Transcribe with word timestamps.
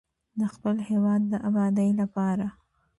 د 0.39 0.41
خپل 0.53 0.75
هیواد 0.89 1.21
د 1.31 1.33
ابادۍ 1.47 1.89
لپاره. 2.01 2.47